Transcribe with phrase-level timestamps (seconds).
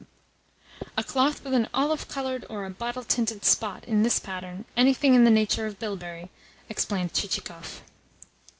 [0.97, 5.13] "A cloth with an olive coloured or a bottle tinted spot in its pattern anything
[5.13, 6.31] in the nature of bilberry,"
[6.69, 7.83] explained Chichikov.